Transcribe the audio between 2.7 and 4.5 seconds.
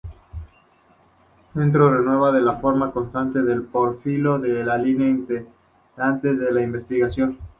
constante su portfolio